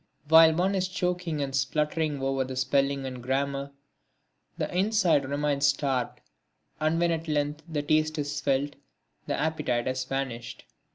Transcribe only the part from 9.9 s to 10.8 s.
vanished.